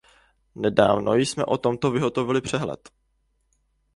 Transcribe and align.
Nedávno 0.55 1.15
jsme 1.15 1.45
o 1.45 1.57
tomto 1.57 1.91
vyhotovili 1.91 2.41
přehled. 2.41 2.91